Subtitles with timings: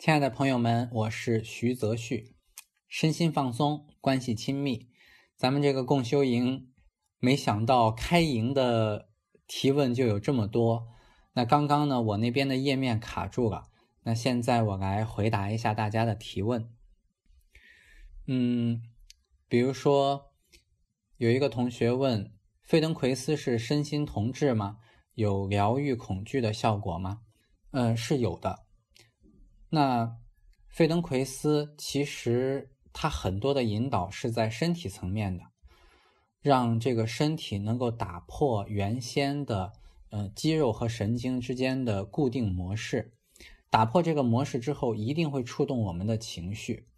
[0.00, 2.34] 亲爱的朋友们，我是徐泽旭。
[2.88, 4.88] 身心放松，关系亲密。
[5.36, 6.72] 咱们这个共修营，
[7.18, 9.10] 没想到开营的
[9.46, 10.88] 提问就有这么多。
[11.34, 13.64] 那刚刚呢，我那边的页面卡住了。
[14.04, 16.72] 那现在我来回答一下大家的提问。
[18.26, 18.80] 嗯，
[19.50, 20.32] 比如说
[21.18, 22.32] 有一个同学问：
[22.62, 24.78] 费登奎斯是身心同治吗？
[25.12, 27.20] 有疗愈恐惧的效果吗？
[27.72, 28.60] 嗯，是有的。
[29.70, 30.16] 那
[30.68, 35.44] 费登奎斯其实他很多的引导是在身体层面的，
[36.40, 39.72] 让这个身体能够打破原先的
[40.10, 43.12] 呃肌肉和神经之间的固定模式，
[43.70, 46.88] 打破这个模式之后，一定会触动我们的情绪。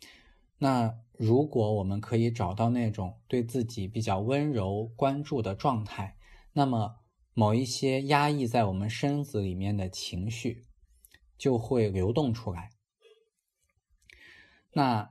[0.59, 6.17] 那如果我们可以找到那种对自己比较温柔关注的状态，
[6.53, 6.97] 那么
[7.35, 10.65] 某一些压抑在我们身子里面的情绪。
[11.43, 12.71] 就会流动出来。
[14.73, 15.11] 那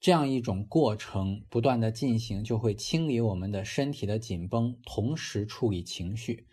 [0.00, 6.48] 这样一种过程不断的进行，就会清理我们的身体的紧绷，同时处理情绪。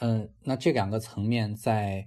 [0.00, 2.06] 嗯，那这两个层面在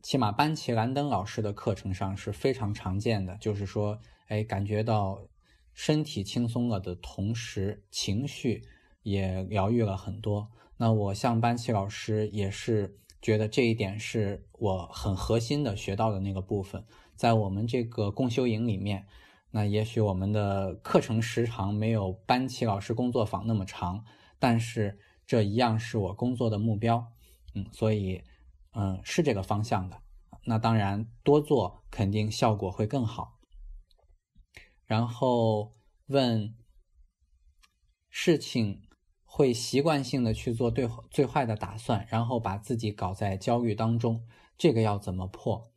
[0.00, 3.36] 起码班奇兰登老师的课程上是非常常见的。
[3.36, 5.28] 就是说，哎，感觉到
[5.74, 8.62] 身体轻松了的同时，情绪
[9.02, 10.48] 也疗愈了很多。
[10.78, 12.98] 那我像班奇老师也是。
[13.22, 16.84] 觉得这一点是我很核心的学到的那个部分，
[17.14, 19.06] 在我们这个共修营里面，
[19.52, 24.04] 那也许我们的课程时长没有班奇老师工作坊那么长，
[24.40, 27.12] 但是这一样是我工作的目标，
[27.54, 28.20] 嗯，所以，
[28.72, 30.02] 嗯，是这个方向的。
[30.44, 33.38] 那当然多做肯定效果会更好。
[34.84, 35.76] 然后
[36.08, 36.56] 问
[38.10, 38.82] 事情。
[39.34, 44.22] 会习惯性的去做最最坏的打算，然后把自己搞在焦虑当中，
[44.58, 45.72] 这个要怎么破？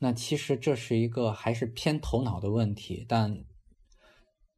[0.00, 3.44] 那其实这是一个还是偏头脑的问题，但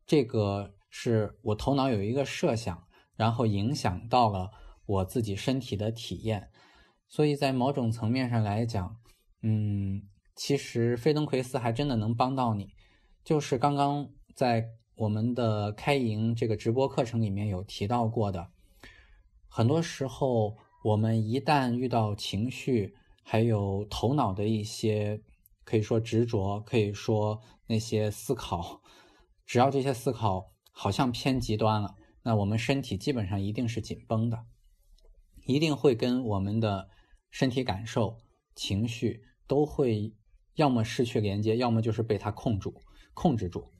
[0.06, 2.82] 这个是我头脑有一个设想，
[3.14, 4.50] 然后影响到了
[4.86, 6.48] 我自己身体的体验，
[7.08, 8.96] 所以在某种层面上来讲，
[9.42, 10.00] 嗯，
[10.34, 12.72] 其实费登奎斯还真的能帮到你，
[13.22, 14.79] 就是刚刚在。
[15.00, 18.50] 我们的开营这个直播课程里面有提到过的，
[19.48, 25.22] 很多时候我们一旦遇到情绪，还有头脑的一些
[25.64, 28.82] 可以说执着，可以说那些思考，
[29.46, 34.44] 只要这些思考好像偏极端了，那我们身体基本上一定是紧绷的，
[35.46, 36.90] 一定会跟我们的
[37.30, 38.18] 身体感受、
[38.54, 40.12] 情绪都会
[40.56, 42.74] 要么失去连接，要么就是被它控住、
[43.14, 43.72] 控制住。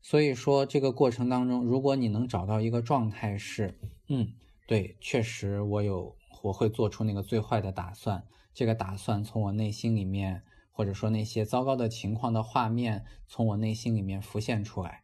[0.00, 4.32] 所以说，这个过程当中，如果你能找到一个状态是，嗯，
[4.66, 8.24] 对，确实我有，我会做出那个最坏的打算。
[8.54, 15.02] 这个打算从我内心里面，或者说那些糟糕的情况的画面从我内心里面浮现出来，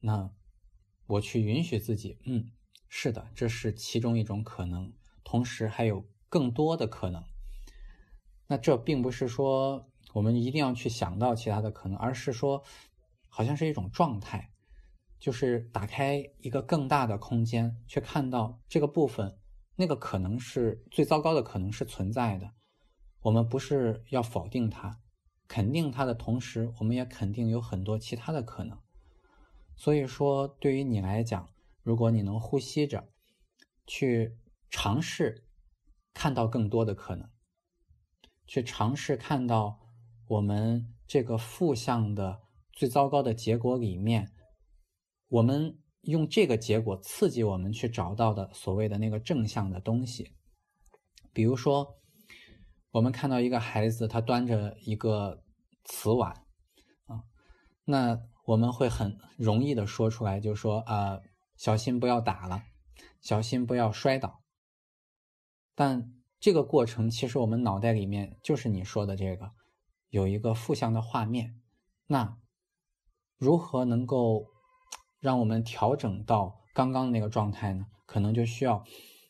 [0.00, 0.30] 那
[1.06, 2.50] 我去允许自己，嗯，
[2.88, 4.92] 是的，这是其中一种可能，
[5.22, 7.22] 同时还有更多的可能。
[8.48, 12.64] 那这并不是说我们一定要去想到其他的可能，而是说。
[13.36, 14.52] 好像是一种状态，
[15.18, 19.36] 就是打开一个更大的空间，去看到这个部分，
[19.74, 22.52] 那个可能是最糟糕的，可能是存在的。
[23.22, 25.00] 我们不是要否定它，
[25.48, 28.78] 肯定它的同时，我们也肯定有很多其他的可能。
[29.74, 31.48] 所以说，对于你来讲，
[31.82, 33.08] 如果你能呼吸着，
[33.84, 34.38] 去
[34.70, 35.48] 尝试
[36.12, 37.28] 看到更多的可能，
[38.46, 39.80] 去尝试看到
[40.28, 42.43] 我们这个负向的。
[42.74, 44.32] 最糟糕的结果里面，
[45.28, 50.34] 我们用这个结果刺激我们去找到的所谓的那个正向的东西，
[51.32, 52.00] 比如说，
[52.90, 55.44] 我们看到一个孩子他端着一个
[55.84, 56.32] 瓷碗，
[57.06, 57.22] 啊，
[57.84, 61.20] 那我们会很容易的说出来，就说啊，
[61.56, 62.64] 小心不要打了，
[63.20, 64.42] 小心不要摔倒。
[65.76, 69.52] 但这个过程其实我们脑袋里面就是你说的这个，
[70.08, 71.60] 有一个负向的画面，
[72.08, 72.36] 那。
[73.36, 74.46] 如何能够
[75.20, 77.86] 让我们调整到刚刚那个状态呢？
[78.06, 78.84] 可能就需要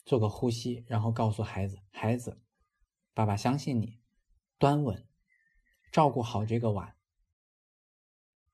[0.04, 2.38] 做个呼吸，然后告诉孩子：“孩子，
[3.14, 4.00] 爸爸相信你，
[4.58, 5.06] 端稳，
[5.92, 6.94] 照顾好这个碗。”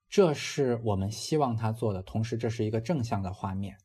[0.07, 3.77] 这是我们希望他做的，同时这是一个正向的画面。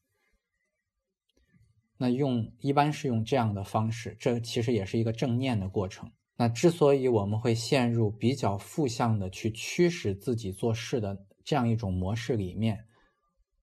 [1.97, 6.13] 那用一般是用这样的方式，这其实也是一个正念的过程。
[6.37, 11.26] 那之所以我们会陷入比较负向的去驱使自己做事的。
[11.47, 12.87] 这样一种模式里面，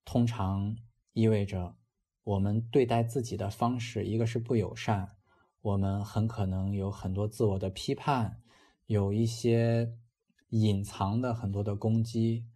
[0.06, 0.74] 通常
[1.12, 1.76] 意味着
[2.24, 5.16] 我们对待自己的方式，一个是不友善，
[5.60, 8.40] 我们很可能有很多自我的批判，
[8.86, 9.92] 有一些
[10.48, 12.46] 隐藏的很多的攻击，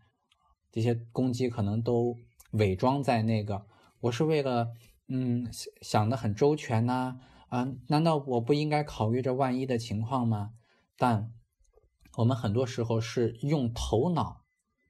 [0.72, 2.16] 这些攻击可能都
[2.52, 3.66] 伪装在那个
[4.00, 4.68] 我是为了
[5.08, 5.46] 嗯
[5.82, 10.54] 想的很周全呐啊，难道我不应该考虑这万一的情况吗？
[10.96, 11.34] 但
[12.16, 14.46] 我们很多时候是用头脑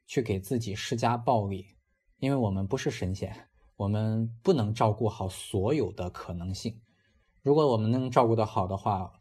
[0.09, 1.77] 去给自己施加暴力，
[2.17, 6.81] 因为我们不是神仙，我们不能照顾好所有的可能性。
[7.43, 9.13] 如果我们能照顾得好的话，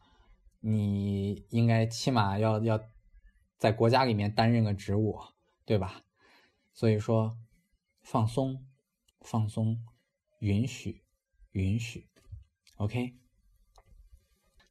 [0.61, 2.79] 你应该起码要要
[3.57, 5.19] 在国家里面担任个职务，
[5.65, 6.01] 对吧？
[6.73, 7.37] 所以说，
[8.01, 8.65] 放松，
[9.21, 9.83] 放松，
[10.39, 11.03] 允许，
[11.51, 12.09] 允许
[12.77, 13.17] ，OK。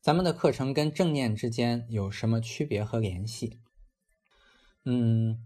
[0.00, 3.60] 咱们的课程跟正念之间有什么区别和联系？
[4.84, 5.45] 嗯，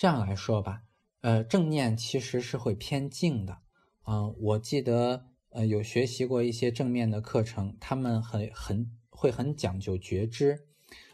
[0.00, 0.84] 这样来说吧，
[1.20, 3.58] 呃，正念其实是会偏静的，
[4.06, 8.90] 嗯，我记得呃有学习过一些正面的课程，他们很很。
[9.10, 10.66] 会很讲究觉知，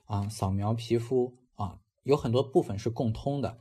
[0.04, 3.58] 啊，扫描皮肤啊，有很多部分是共通的，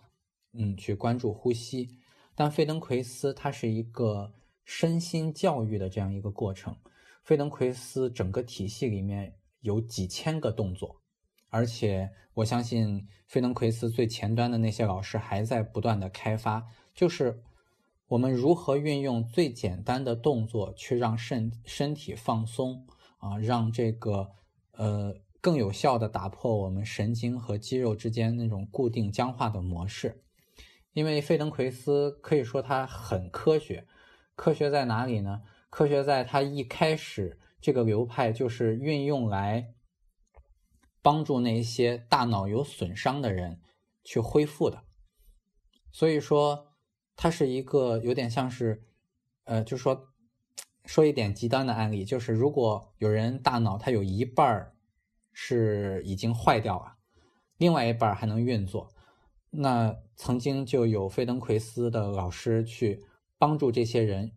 [0.54, 1.98] 嗯，去关注呼吸。
[2.36, 6.78] 但费登奎斯它是一个身心教育的这样一个过程，
[7.24, 11.02] 费登奎斯整个体系里面有几千个动作，
[11.50, 17.42] 而且我相信费登奎斯最前端的那些老师还在不断的开发，就是
[18.08, 22.88] 我们如何运用最简单的动作去让身身体放松。
[23.18, 24.30] 啊，让这个
[24.74, 30.22] 呃更有效的打破我们神经和肌肉之间那种固定僵化的模式。
[30.94, 33.88] 因为费登奎斯可以说他很科学，
[34.36, 35.42] 科学在哪里呢？
[35.72, 39.74] 科学在他一开始这个流派就是运用来
[41.06, 43.62] 帮助那些大脑有损伤的人
[44.04, 44.84] 去恢复的。
[45.92, 46.66] 所以说，
[47.16, 48.84] 它是一个有点像是，
[49.44, 50.10] 呃，就说。
[50.88, 54.76] 说一点极端的案例，就是如果有人大脑它有一半儿
[55.34, 56.98] 是已经坏掉了，
[57.58, 58.94] 另外一半还能运作，
[59.50, 63.04] 那曾经就有费登奎斯的老师去
[63.40, 64.34] 帮助这些人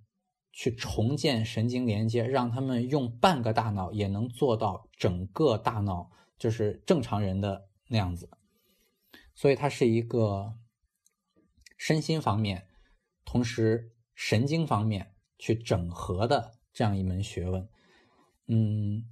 [0.50, 8.30] 去重建神经连接，让他们用半个大脑也能做到整个大脑就是正常人的那样子，
[9.34, 10.54] 所以它是一个
[11.76, 12.68] 身心方面，
[13.24, 15.14] 同时神经方面。
[15.40, 17.68] 去整合的这样一门学问，
[18.48, 19.04] 嗯，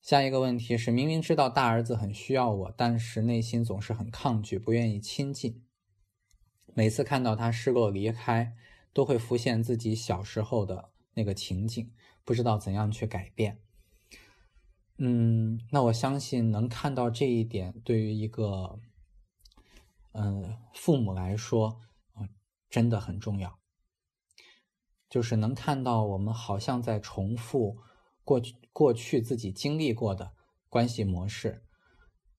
[0.00, 5.66] 下一个问题是，明明知道大儿子很需要我，但是内心总是很抗拒，不愿意亲近。
[6.72, 8.56] 每次看到他失落离开，
[8.94, 11.92] 都会浮现自己小时候的那个情景，
[12.24, 13.60] 不知道怎样去改变。
[14.98, 18.80] 嗯，那我相信能看到这一点，对于一个
[20.12, 21.80] 嗯父母来说，
[22.68, 23.58] 真的很重要。
[25.08, 27.78] 就是能看到我们好像在重复
[28.24, 30.34] 过去过去自己经历过的
[30.68, 31.64] 关系模式，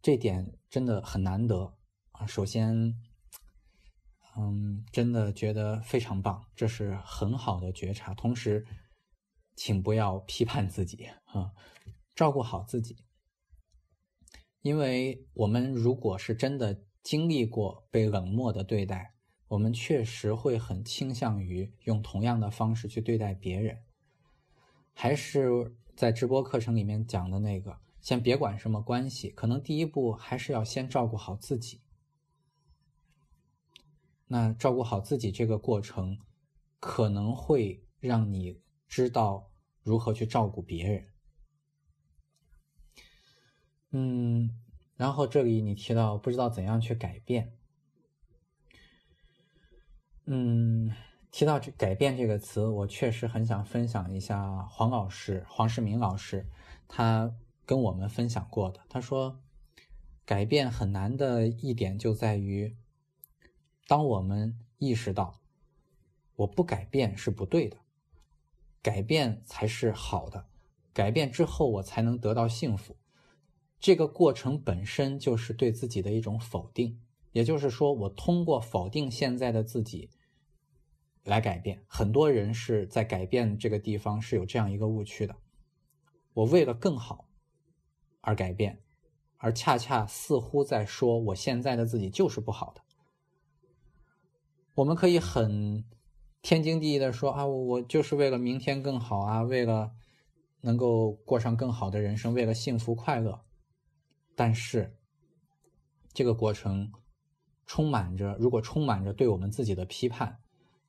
[0.01, 1.73] 这点真的很难得
[2.11, 2.27] 啊！
[2.27, 2.95] 首先，
[4.37, 8.13] 嗯，真的觉得非常棒，这是很好的觉察。
[8.13, 8.67] 同时，
[9.55, 11.51] 请不要批判自己啊，
[12.19, 12.97] 照顾好自己，
[14.61, 19.15] 因为我们如果是真的经历过被冷漠的对待。
[19.47, 23.83] 我们确实会很倾向于用同样的方式去对待别人，
[24.91, 31.79] 还是在直播课程里面讲的那个，先别管什么关系，可能第一步还是要先照顾好自己。
[34.27, 36.19] 那照顾好自己这个过程，
[36.81, 39.49] 可能会让你知道
[39.81, 41.08] 如何去照顾别人。
[43.91, 44.51] 嗯，
[44.97, 47.53] 然后这里你提到不知道怎样去改变。
[50.25, 50.93] 嗯，
[51.31, 56.47] 提到这“改变”这个词，我确实很想分享一下黄老师黄世明老师
[56.87, 58.81] 他跟我们分享过的。
[58.89, 59.39] 他说，
[60.25, 62.77] 改变很难的一点就在于，
[63.87, 65.39] 当我们意识到
[66.35, 67.77] 我不改变是不对的，
[68.83, 70.45] 改变才是好的，
[70.93, 72.95] 改变之后我才能得到幸福。
[73.79, 76.99] 这个过程本身就是对自己的一种否定，
[77.31, 80.09] 也就是说，我通过否定现在的自己。
[81.25, 85.35] 来改变，很多人是在改变这个地方是有这样一个误区的。
[86.33, 87.27] 我为了更好
[88.21, 88.81] 而改变，
[89.37, 92.81] 而恰恰似乎在说我现在的自己就是不好的。
[94.75, 95.83] 我们可以很
[96.41, 99.91] 天经地义的说啊，我就是为了明天更好啊，为了
[100.61, 103.41] 能够过上更好的人生，为了幸福快乐。
[104.39, 104.95] 但是
[106.13, 106.93] 这个过程
[107.65, 110.39] 充满着，如果充满着对我们自己的批判。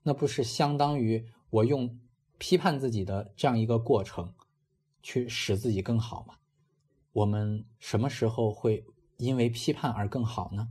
[0.05, 1.99] 那不是相当于我用
[2.39, 4.33] 批判自己的这样一个过程，
[5.03, 6.37] 去使自己更好吗？
[7.11, 8.85] 我们什么时候会
[9.17, 10.69] 因为批判而更好呢？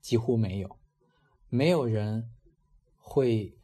[0.00, 0.76] 几乎没有，
[1.48, 2.32] 没有人
[2.96, 3.56] 会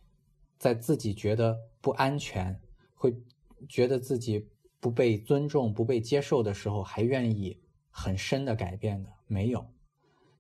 [0.58, 2.60] 在自己觉得不安全、
[2.94, 3.20] 会
[3.68, 4.48] 觉得自己
[4.82, 9.72] 不被尊重、不被接受的时候，还愿意很深的改变的，没有。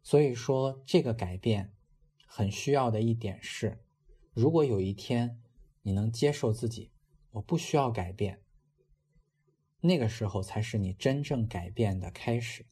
[0.02, 1.72] 所以说，这个改变
[2.26, 3.84] 很需要的一点是，
[4.32, 5.40] 如果有一天
[5.82, 6.90] 你能接受自己，
[7.30, 8.42] 我不需要改变，
[9.80, 12.66] 那个时候才是你真正改变的开始，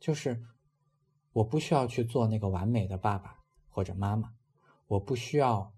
[0.00, 0.44] 就是。
[1.36, 4.32] 我不需要去做那个完美的爸爸或者妈妈，
[4.86, 5.74] 我不需要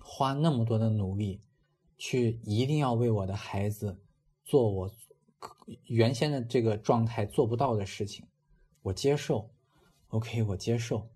[0.00, 1.40] 花那么多的努力
[1.98, 4.00] 去一定要为我的孩子
[4.44, 4.90] 做我
[5.84, 8.26] 原先的这个状态做不到的事情。
[8.80, 9.50] 我接受
[10.08, 11.10] ，OK，我接受，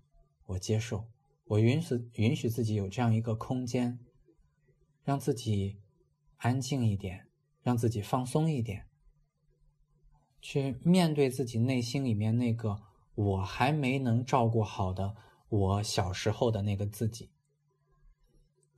[0.45, 1.07] 我接受，
[1.45, 3.97] 我允许允许自己有这样一个空间，
[5.03, 5.79] 让自己
[6.37, 7.27] 安静一点，
[7.63, 8.85] 让自己放松一点，
[10.39, 12.83] 去面对自己内心里面那个。
[13.15, 15.15] 我还没能照顾好的
[15.47, 17.29] 我小时候的那个自己，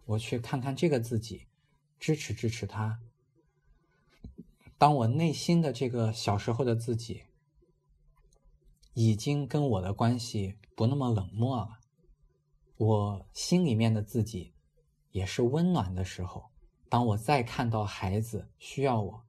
[0.04, 1.48] 我去看看这个自己，
[2.06, 3.00] 支持支持他。
[4.78, 7.24] 当我内心的这个小时候的自己
[8.94, 11.80] 已经跟我的关系不那么冷漠了，
[12.78, 14.54] 我心里面的自己
[15.10, 16.52] 也是温暖的时候，
[16.90, 19.26] 当我再看到孩子需要我，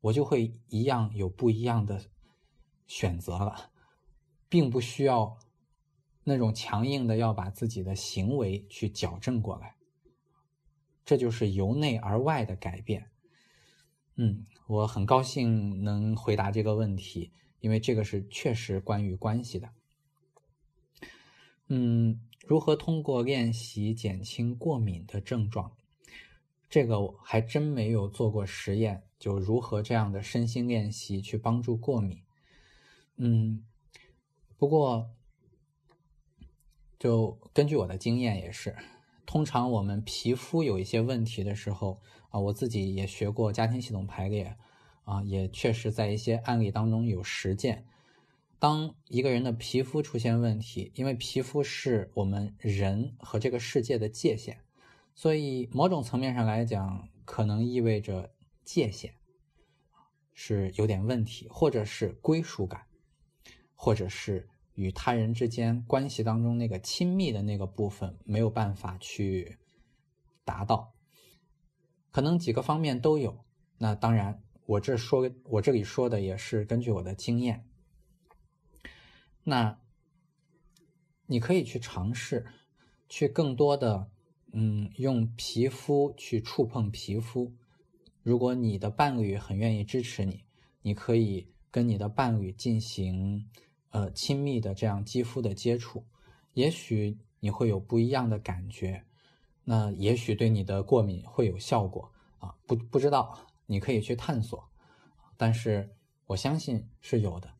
[0.00, 2.02] 我就会一样有不一样的
[2.86, 3.72] 选择了。
[4.48, 5.38] 并不需要
[6.24, 9.75] 那种强硬的要把自己的行为去矫正过来，
[11.06, 13.10] 这就是由内而外的改变。
[14.16, 19.70] 嗯，我很高兴能回答这个问题，因为这个是确实关于关系的。
[21.68, 25.74] 嗯，如何通过练习减轻过敏的症状？
[26.68, 32.22] 这个我还真没有做过实验，就如何这样的身心练习去帮助过敏？
[33.16, 33.64] 嗯。
[34.58, 35.10] 不过，
[36.98, 38.74] 就根据我的经验也是，
[39.26, 44.56] 通常我们皮肤有一些问题的时候啊，我自己也学过家庭系统排列
[45.04, 47.84] 啊，也确实在一些案例当中有实践。
[48.58, 54.58] 当一个人的皮肤出现问题，因为皮肤是我们人和这个世界的界限，
[55.14, 58.32] 所以某种层面上来讲，可能意味着
[58.64, 59.12] 界限
[60.32, 62.86] 是有点问题，或者是归属感。
[63.78, 69.56] 或者是与他人之间关系当中那个亲密的那个部分没有办法去
[70.44, 70.92] 达到，
[72.10, 73.44] 可能几个方面都有。
[73.78, 77.66] 那当然，我这说我这里说的也是根据我的经验。
[79.44, 79.80] 那
[81.26, 82.46] 你可以去尝试，
[83.08, 84.10] 去更多的
[84.52, 87.54] 嗯用皮肤去触碰皮肤。
[88.22, 90.44] 如果你的伴侣很愿意支持你，
[90.82, 93.48] 你可以跟你的伴侣进行。
[93.96, 96.04] 呃，亲密的这样肌肤的接触，
[96.52, 99.02] 也许你会有不一样的感觉，
[99.64, 104.62] 那也许对你的过敏会有效果啊，不不知道，你可以去探索，
[105.38, 107.54] 但是我相信是有的，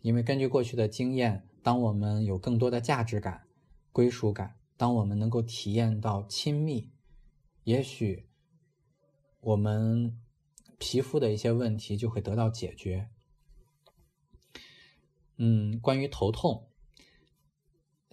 [0.00, 3.46] 因为根据过去的经验，当我们有更多的价值感、
[3.92, 6.90] 归属感，当我们能够体验到亲密，
[7.64, 8.26] 也许
[9.40, 10.18] 我们
[10.78, 13.10] 皮肤的一些问题就会得到解决。
[15.38, 16.68] 嗯，关于头痛，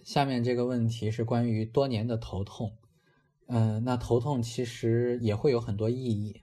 [0.02, 2.76] 下面这个问题是关于多年的头痛。
[3.46, 6.42] 嗯，那头痛其实也会有很多意义。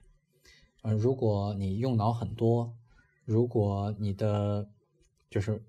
[0.82, 2.76] 嗯，如果你用脑很多，
[3.24, 4.68] 如果你的
[5.30, 5.64] 就是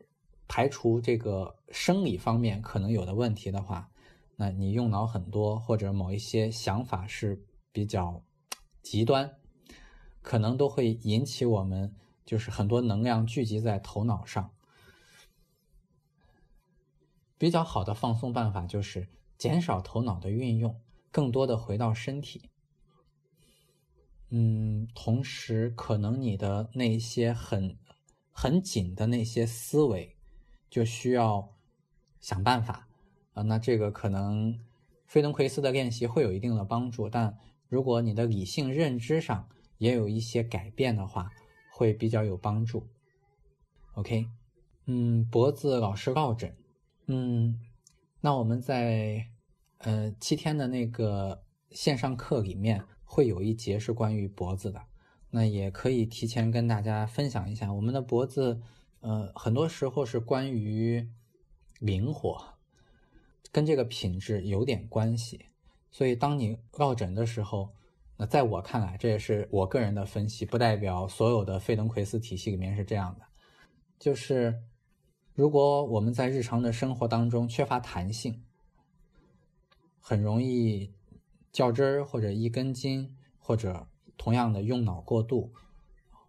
[0.48, 3.92] 排除这个生理方面可能有的问题的话，
[4.36, 8.24] 那你用脑很多，或者某一些想法是比较
[8.82, 9.36] 极端，
[10.24, 14.52] 可能都会引起我们就是很多能量聚集在头脑上。
[17.44, 19.06] 比较好的放松办法就是
[19.38, 20.80] 减少头脑的运用，
[21.12, 22.50] 更多的回到身体。
[24.30, 27.78] 嗯，同时可能你的那些很
[28.32, 30.16] 很紧的那些思维，
[30.70, 31.54] 就需要
[32.22, 32.88] 想办法
[33.34, 33.44] 啊。
[33.44, 34.58] 那这个可能
[35.06, 41.30] 费登奎斯的练习会有一定的帮助，但如果你的理性认知上也有一些改变的话，
[41.74, 42.88] 会比较有帮助。
[43.96, 44.30] OK，
[44.86, 46.56] 嗯，脖子老是落枕。
[47.08, 47.60] 嗯，
[48.22, 49.28] 那我们在
[49.80, 54.82] 呃七天的那个线上课里面会有一节是关于脖子的，
[55.32, 58.62] 那也可以提前跟大家分享一下，我们的脖子
[59.02, 61.10] 呃很多时候是关于
[61.80, 62.42] 灵活，
[63.52, 65.48] 跟这个品质有点关系，
[65.92, 67.74] 所以当你落枕的时候，
[68.16, 73.26] 那在我看来，这也是我个人的分析，不代表所有的费登奎斯体系里面是这样的。
[74.00, 74.62] 就是
[75.36, 78.44] 如果我们在日常的生活当中缺乏弹性，
[80.00, 80.94] 很容易
[81.52, 83.88] 较真儿或者一根筋，或者
[84.18, 85.54] 同样的用脑过度，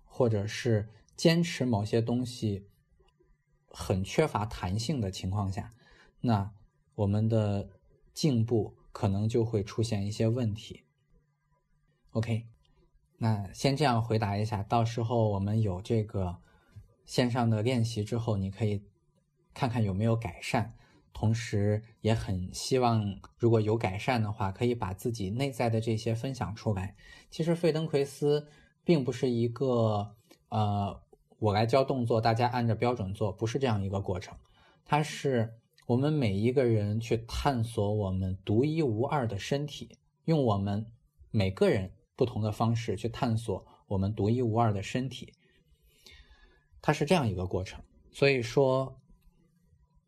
[0.04, 2.66] 或者是坚持某些东西
[3.68, 5.74] 很缺乏弹性的情况下，
[6.20, 6.52] 那
[6.94, 7.68] 我们的
[8.12, 10.84] 进步可能就会出现一些问题。
[12.12, 12.46] OK。
[13.18, 16.38] 那先这样回答一下，到时候我们有这个
[17.06, 18.82] 线上的练习之后，你可以
[19.54, 20.74] 看看有没有改善。
[21.12, 26.96] 同时，也很希望如果有改善的话，可以把自己内在的这些分享出来。
[27.30, 28.48] 其实费登奎斯
[28.82, 30.14] 并不是一个
[30.48, 31.00] 呃，
[31.38, 34.36] 我来教动作，大家按照标准做，不是这样一个过程。
[34.84, 35.54] 它是
[35.86, 40.84] 我们每一个人去探索我们独一无二的身体，用我们
[41.30, 41.92] 每个人。
[42.16, 45.32] 不同的方式去探索我们独一无二的身体，
[46.80, 47.82] 它是这样一个过程。
[48.12, 49.00] 所以说，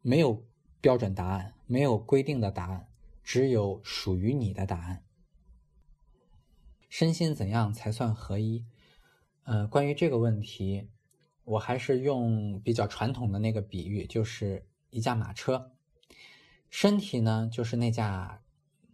[0.07, 0.47] 没有
[0.81, 2.89] 标准答案，没有规定的答案，
[3.25, 5.05] 只有属于你的答案。
[6.89, 8.65] 身心怎样才算合一？
[9.43, 10.91] 呃，关于这个问题，
[11.43, 15.73] 我还是用比较传统的那个比喻，就是一架马车，
[16.71, 18.45] 身体呢就是那架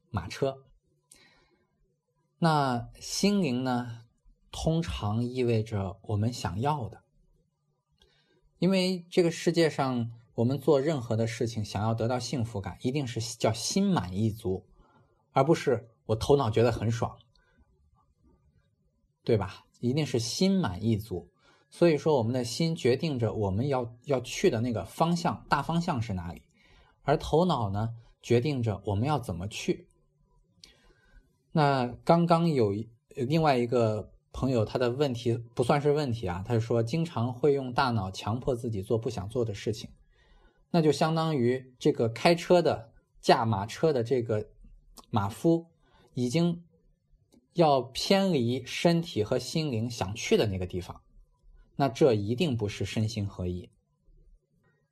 [0.08, 0.64] 马车。
[2.38, 4.06] 那心灵呢，
[4.50, 7.04] 通常意味着我们想要的，
[8.58, 14.66] 因为这个世界上，我们做任何的事情，想要得到幸福感，一定是叫心满意足，
[15.32, 17.18] 而不是我头脑觉得很爽，
[19.24, 19.64] 对吧？
[19.80, 21.28] 一定是心满意足。
[21.68, 26.42] 所以说，我们的心决定着我们要要去的那个方向，大方向是哪里，
[27.02, 29.88] 而头脑呢，决定着我们要怎么去。
[31.50, 39.90] 那刚刚有一另外一个朋友，他的问题不算是问题啊，他说经常会用大脑强迫自己做不想做的事情，
[40.72, 44.48] 那就相当于这个开车的驾马车的这个
[45.10, 45.64] 马夫
[46.14, 46.64] 已经
[47.52, 51.00] 要偏离身体和心灵想去的那个地方，
[51.76, 53.70] 那这一定不是身心合一。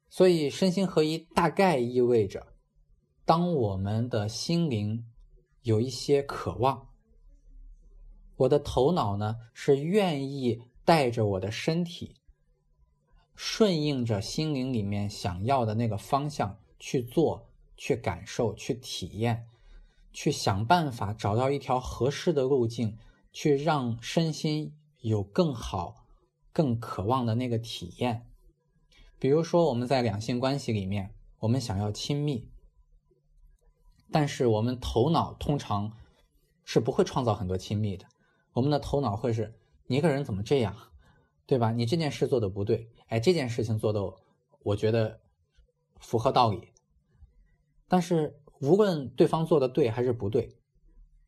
[0.08, 2.46] 所以身心合一大概意味着，
[3.24, 5.04] 当我们的心灵。
[5.62, 6.88] 有一些渴望，
[8.36, 12.16] 我的头脑呢是愿意带着我的身体，
[13.42, 19.46] 顺应着心灵里面想要的那个方向去做、去感受、去体验、
[20.12, 22.98] 去想办法找到一条合适的路径，
[23.32, 26.04] 去让身心有更好、
[26.52, 28.26] 更渴望的那个体验。
[29.18, 32.46] 比如说，我们在两性关系里面，我们想要亲密。
[34.12, 35.96] 但是我们头脑通常
[36.62, 38.04] 是不会创造很多亲密的，
[38.52, 39.54] 我们的头脑会是
[39.86, 40.76] 你一个人怎么这样，
[41.46, 41.72] 对吧？
[41.72, 44.00] 你这件事做的不对，哎，这件事情做的
[44.62, 45.20] 我觉得
[45.98, 46.68] 符合道理。
[47.88, 50.56] 但是无论对方做的对还是不对，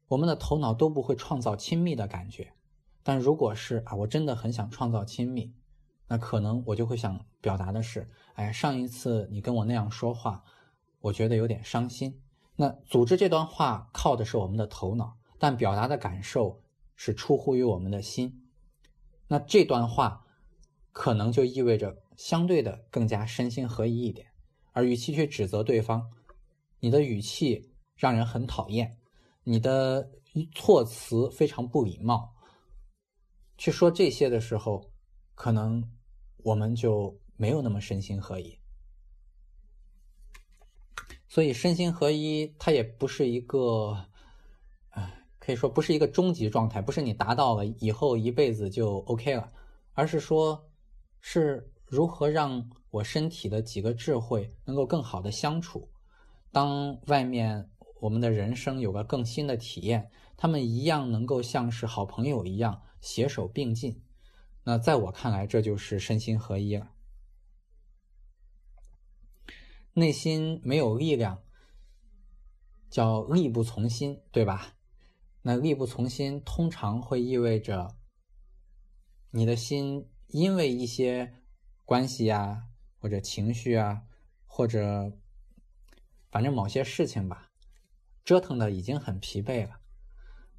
[0.07, 2.53] 我们的头脑都不会创造亲密的感觉。
[3.03, 5.53] 但如果是啊，我真的很想创造亲密，
[6.07, 10.45] 那可能我就会想表达的是，哎，上一次你跟我那样说话，
[11.01, 12.23] 我觉得有点伤心。
[12.55, 16.63] 那组织这段话靠的是我们的头脑，但表达的感受
[16.95, 18.47] 是出乎于我们的心。
[19.27, 20.27] 那这段话
[20.93, 24.29] 可能就意味着相对的更加身心合一一点。
[24.73, 26.11] 而与其去指责对方，
[26.81, 28.97] 你的语气让人很讨厌，
[29.45, 30.11] 你的
[30.55, 32.35] 措辞非常不礼貌，
[33.59, 34.91] 去说这些的时候，
[35.35, 35.91] 可能
[36.39, 38.59] 我们就没有那么身心合一。
[41.29, 44.07] 所以身心合一，它也不是一个，
[44.91, 49.53] 哎，可以说不是一个终极状态，不是你达到了以后一辈子就 OK 了，
[49.93, 50.71] 而是说，
[51.23, 55.89] 是如何让我身体的几个智慧能够更好的相处。
[56.51, 64.03] 当外面我们的人生有个更新的体验，他们一样能够像是好朋友一样携手并进。
[64.65, 66.93] 那在我看来，这就是身心合一了。
[69.95, 71.43] 内心没有力量，
[72.91, 74.75] 叫力不从心，对吧？
[75.43, 77.97] 那力不从心，通常会意味着
[79.31, 81.35] 你的心因为一些
[81.85, 82.65] 关系啊，
[82.99, 84.03] 或者情绪啊，
[84.47, 85.17] 或者
[86.31, 87.53] 反正某些事情吧，
[88.25, 89.81] 折腾的已经很疲惫了。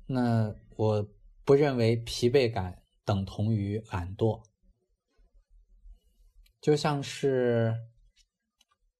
[0.06, 1.10] 那我
[1.44, 4.44] 不认为疲惫感等同于懒惰，
[6.62, 7.90] 就像是。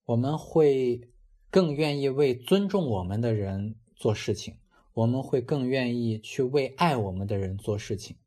[0.06, 1.08] 我们会
[1.48, 4.58] 更愿意为尊重我们的人做事情，
[4.92, 8.18] 我们会更愿意去为爱我们的人做事情。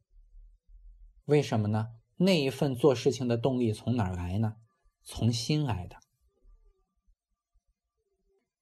[1.26, 1.97] 为什么呢？
[2.18, 4.56] 那一份做事情的动力从哪儿来呢？
[5.04, 5.96] 从心来的。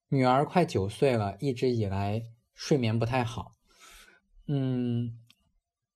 [0.08, 2.22] 女儿快九岁了，一直以来
[2.54, 3.56] 睡眠不太好。
[4.46, 5.18] 嗯，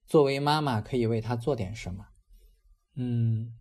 [0.07, 2.07] 作为妈妈可以为她做点什么？
[2.95, 3.55] 嗯，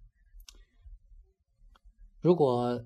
[2.20, 2.84] 如果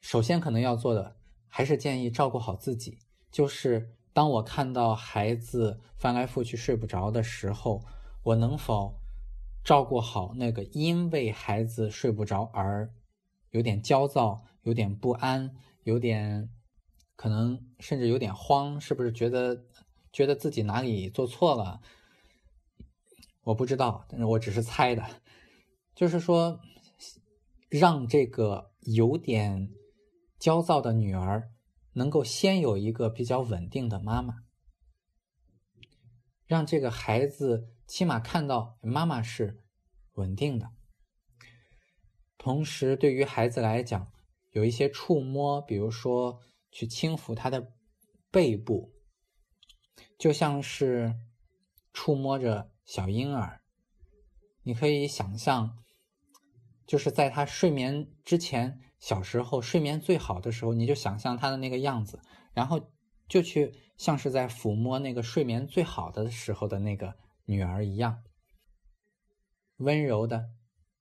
[0.00, 1.16] 首先可能要做的，
[1.46, 2.98] 还是建议照顾好自己。
[3.30, 7.84] 就是当我看到孩子翻来覆去睡不着的时候，
[8.24, 8.98] 我能否
[9.66, 12.90] 照顾好那个因为孩子睡不着而
[13.50, 16.48] 有点焦躁、有点不安、有点。
[17.16, 19.64] 可能甚至有点慌，是不是觉得
[20.12, 21.80] 觉得自己哪里做错了？
[23.42, 25.02] 我不知道，但是我只是猜的。
[25.94, 26.60] 就是说，
[27.70, 29.70] 让这个有点
[30.38, 31.50] 焦躁的女儿
[31.94, 34.34] 能够先有一个比较稳定的妈妈，
[36.44, 39.62] 让这个孩子起码看到妈妈是
[40.14, 40.70] 稳定的。
[42.38, 44.12] 同时，对于孩子来讲，
[44.52, 46.40] 有一些触摸，比如说。
[46.72, 47.72] 去轻抚他的
[48.30, 48.92] 背部，
[50.18, 51.14] 就像是
[51.94, 53.62] 触摸着小婴儿。
[54.62, 55.78] 你可以想象，
[56.86, 62.20] 就是在他睡眠之前，小时候睡眠最好的时候，你就想象他的那个样子，
[62.52, 62.92] 然后
[63.26, 68.22] 就去像是在抚摸那个睡眠最好的时候的那个女儿一样，
[69.78, 70.50] 温柔的、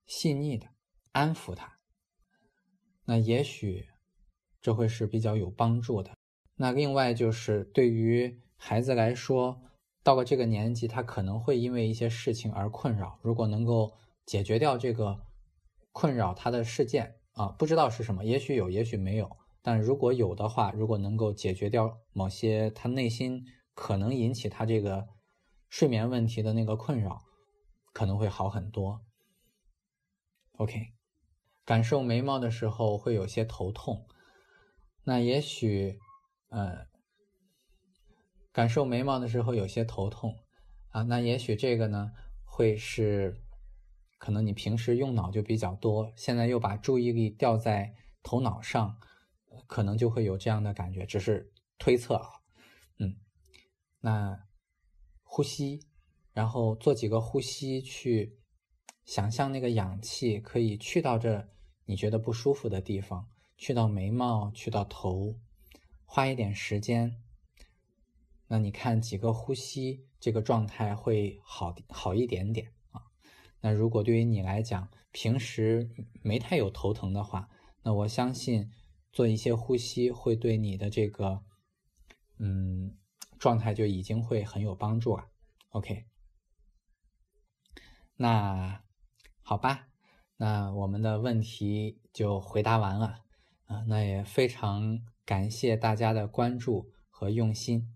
[0.05, 0.69] 细腻的
[1.11, 1.77] 安抚她。
[3.03, 3.89] 那也许。
[4.61, 6.15] 这会是比较有帮助的。
[6.55, 9.61] 那另外就是对于孩子来说，
[10.01, 13.19] 到了这个年纪，他可能会因为一些事情而困扰。
[13.21, 13.93] 如果能够
[14.25, 15.21] 解决掉这个
[15.91, 19.37] 困扰他的事件啊，不知道是什么，也许有，也许没有。
[19.61, 25.07] 但如果有的话，如果能够解决掉某些他内心可能引起他这个
[25.75, 27.25] 睡眠问题的那个困扰，
[27.91, 29.01] 可能会好很多。
[30.53, 30.93] OK，
[31.65, 34.07] 感受眉毛的时候会有些头痛。
[35.03, 35.99] 那也许，
[36.47, 36.87] 呃，
[38.53, 40.39] 感受眉毛的时候有些头痛
[40.91, 41.01] 啊。
[41.03, 42.13] 那也许这个呢，
[42.45, 43.43] 会是
[44.17, 48.97] 可能你平时用脑就比较多，现在又把注意力掉在头脑上，
[49.67, 51.05] 可能就会有这样的感觉。
[51.05, 52.29] 只是推测啊，
[52.97, 53.17] 嗯。
[53.99, 54.44] 那
[55.35, 55.81] 呼吸，
[56.31, 58.37] 然后做几个呼吸，去
[59.03, 61.49] 想象那个氧气可以去到这
[61.83, 63.27] 你觉得不舒服的地方。
[63.57, 65.35] 去到眉毛，去到头，
[66.05, 67.21] 花一点时间。
[68.47, 73.01] 那你看几个呼吸，这个状态会好好一点点啊。
[73.59, 75.89] 那如果对于你来讲，平时
[76.21, 77.49] 没太有头疼的话，
[77.83, 78.71] 那我相信
[79.11, 81.43] 做一些呼吸会对你的这个
[82.37, 82.95] 嗯
[83.45, 85.27] 状态就已经会很有帮助了。
[85.69, 86.05] OK，
[88.15, 88.81] 那
[89.43, 89.87] 好吧，
[90.37, 93.19] 那我们的问题就回答完了。
[93.67, 97.93] 啊，那也非常感谢大家的关注和用心。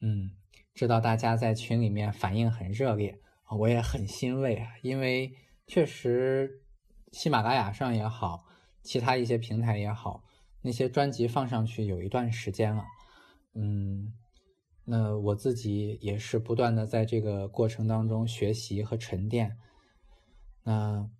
[0.00, 0.32] 嗯，
[0.74, 3.20] 知道大家在群里面反应很热烈，
[3.56, 4.72] 我也很欣慰啊。
[4.82, 5.36] 因为
[5.68, 6.64] 确实，
[7.12, 8.44] 喜马拉雅上也好，
[8.82, 10.24] 其他一些平台也好，
[10.62, 12.84] 那些专辑放上去有一段时间了。
[13.54, 14.12] 嗯，
[14.84, 19.56] 那我自己也是不断的在这个过程当中学习和沉淀。
[20.62, 21.10] 那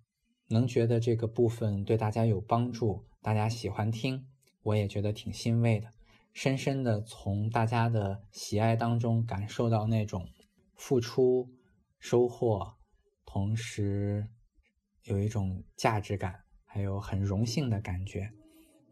[0.49, 3.05] 能觉得这个部分对大家有帮助。
[3.21, 4.27] 大家喜欢听，
[4.61, 5.89] 我也觉得挺欣慰的，
[6.31, 10.29] 深深的从大家的喜爱当中感受到那种
[10.75, 11.49] 付出、
[11.97, 12.75] 收获，
[13.25, 14.27] 同时
[15.05, 18.31] 有一种价值感，还有很荣幸的感觉。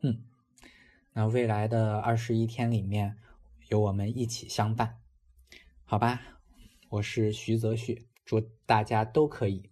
[0.02, 0.24] 嗯，
[1.14, 3.18] 那未来的二十一天里面，
[3.74, 5.02] 有我们一起相伴，
[5.84, 6.22] 好吧？
[6.90, 9.72] 我是徐泽旭，祝大家都可以，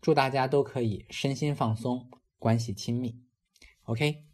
[0.00, 3.22] 祝大家都可以身心放松，关系亲密。
[3.84, 4.27] OK。